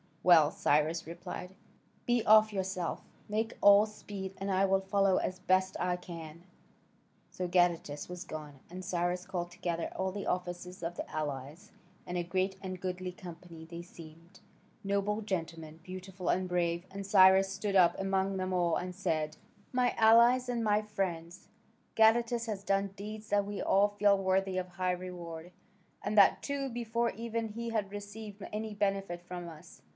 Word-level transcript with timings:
"Well," 0.23 0.51
Cyrus 0.51 1.07
replied, 1.07 1.55
"be 2.05 2.23
off 2.25 2.53
yourself: 2.53 3.03
make 3.27 3.57
all 3.59 3.85
speed, 3.87 4.33
and 4.37 4.51
I 4.51 4.65
will 4.65 4.79
follow 4.79 5.17
as 5.17 5.39
best 5.39 5.75
I 5.79 5.95
can." 5.95 6.43
So 7.31 7.47
Gadatas 7.47 8.07
was 8.07 8.23
gone, 8.23 8.59
and 8.69 8.85
Cyrus 8.85 9.25
called 9.25 9.49
together 9.51 9.91
all 9.95 10.11
the 10.11 10.27
officers 10.27 10.83
of 10.83 10.95
the 10.95 11.09
allies, 11.09 11.71
and 12.05 12.17
a 12.17 12.23
great 12.23 12.55
and 12.61 12.79
goodly 12.79 13.11
company 13.11 13.65
they 13.65 13.81
seemed, 13.81 14.39
noble 14.83 15.21
gentlemen, 15.21 15.79
beautiful 15.83 16.29
and 16.29 16.47
brave. 16.47 16.85
And 16.91 17.05
Cyrus 17.05 17.51
stood 17.51 17.75
up 17.75 17.99
among 17.99 18.37
them 18.37 18.53
all 18.53 18.75
and 18.75 18.93
said: 18.95 19.37
"My 19.71 19.93
allies 19.97 20.49
and 20.49 20.63
my 20.63 20.81
friends, 20.83 21.47
Gadatas 21.95 22.45
has 22.45 22.63
done 22.63 22.93
deeds 22.95 23.29
that 23.29 23.45
we 23.45 23.61
all 23.61 23.87
feel 23.89 24.17
worthy 24.17 24.57
of 24.57 24.67
high 24.69 24.91
reward, 24.93 25.51
and 26.03 26.15
that 26.17 26.43
too 26.43 26.69
before 26.69 27.11
ever 27.17 27.47
he 27.47 27.69
had 27.69 27.91
received 27.91 28.43
any 28.51 28.73
benefit 28.75 29.23
from 29.23 29.47
us. 29.47 29.81